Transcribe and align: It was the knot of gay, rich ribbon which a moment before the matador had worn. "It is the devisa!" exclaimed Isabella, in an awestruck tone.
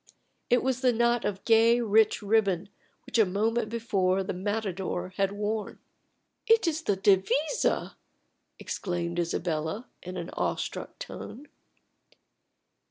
It 0.49 0.63
was 0.63 0.81
the 0.81 0.91
knot 0.91 1.25
of 1.25 1.45
gay, 1.45 1.79
rich 1.79 2.23
ribbon 2.23 2.69
which 3.05 3.19
a 3.19 3.23
moment 3.27 3.69
before 3.69 4.23
the 4.23 4.33
matador 4.33 5.09
had 5.09 5.31
worn. 5.31 5.77
"It 6.47 6.65
is 6.67 6.81
the 6.81 6.95
devisa!" 6.97 7.93
exclaimed 8.57 9.19
Isabella, 9.19 9.85
in 10.01 10.17
an 10.17 10.31
awestruck 10.33 10.97
tone. 10.97 11.49